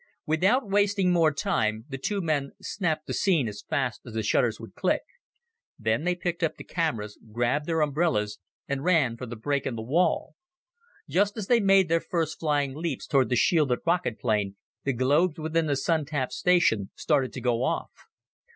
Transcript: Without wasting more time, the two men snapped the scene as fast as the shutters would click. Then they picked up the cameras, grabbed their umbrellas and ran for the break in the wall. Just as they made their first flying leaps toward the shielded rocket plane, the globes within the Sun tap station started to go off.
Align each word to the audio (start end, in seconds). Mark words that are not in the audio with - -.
Without 0.25 0.67
wasting 0.67 1.11
more 1.13 1.31
time, 1.31 1.85
the 1.87 1.97
two 1.99 2.21
men 2.21 2.53
snapped 2.59 3.05
the 3.05 3.13
scene 3.13 3.47
as 3.47 3.61
fast 3.69 4.01
as 4.03 4.13
the 4.15 4.23
shutters 4.23 4.59
would 4.59 4.73
click. 4.73 5.03
Then 5.77 6.05
they 6.05 6.15
picked 6.15 6.41
up 6.41 6.55
the 6.55 6.63
cameras, 6.63 7.19
grabbed 7.31 7.67
their 7.67 7.81
umbrellas 7.81 8.39
and 8.67 8.83
ran 8.83 9.15
for 9.15 9.27
the 9.27 9.35
break 9.35 9.67
in 9.67 9.75
the 9.75 9.83
wall. 9.83 10.33
Just 11.07 11.37
as 11.37 11.45
they 11.45 11.59
made 11.59 11.87
their 11.87 12.01
first 12.01 12.39
flying 12.39 12.73
leaps 12.73 13.05
toward 13.05 13.29
the 13.29 13.35
shielded 13.35 13.81
rocket 13.85 14.19
plane, 14.19 14.55
the 14.85 14.93
globes 14.93 15.37
within 15.37 15.67
the 15.67 15.75
Sun 15.75 16.05
tap 16.05 16.31
station 16.31 16.89
started 16.95 17.31
to 17.33 17.41
go 17.41 17.61
off. 17.61 17.91